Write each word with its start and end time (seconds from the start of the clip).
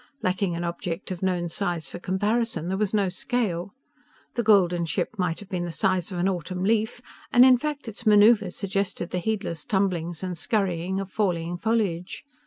Lacking 0.23 0.55
an 0.55 0.63
object 0.63 1.11
of 1.11 1.21
known 1.21 1.47
size 1.47 1.87
for 1.87 1.99
comparison, 1.99 2.69
there 2.69 2.77
was 2.79 2.91
no 2.91 3.07
scale. 3.07 3.75
The 4.33 4.41
golden 4.41 4.87
ship 4.87 5.13
might 5.19 5.39
have 5.39 5.49
been 5.49 5.63
the 5.63 5.71
size 5.71 6.11
of 6.11 6.17
an 6.17 6.27
autumn 6.27 6.63
leaf, 6.63 7.03
and 7.31 7.45
in 7.45 7.55
fact 7.59 7.87
its 7.87 8.03
maneuvers 8.07 8.55
suggested 8.55 9.11
the 9.11 9.19
heedless 9.19 9.63
tumblings 9.63 10.23
and 10.23 10.35
scurrying 10.35 10.99
of 10.99 11.11
falling 11.11 11.55
foliage. 11.55 12.23